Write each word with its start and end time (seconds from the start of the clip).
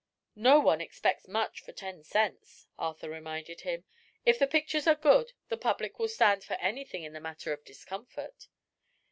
"No 0.41 0.59
one 0.59 0.81
expects 0.81 1.27
much 1.27 1.61
for 1.61 1.73
ten 1.73 2.03
cents," 2.03 2.65
Arthur 2.75 3.07
reminded 3.07 3.61
him. 3.61 3.83
"If 4.25 4.39
the 4.39 4.47
pictures 4.47 4.87
are 4.87 4.95
good 4.95 5.33
the 5.49 5.57
public 5.57 5.99
will 5.99 6.07
stand 6.07 6.43
for 6.43 6.55
anything 6.55 7.03
in 7.03 7.13
the 7.13 7.21
matter 7.21 7.53
of 7.53 7.63
discomfort." 7.63 8.47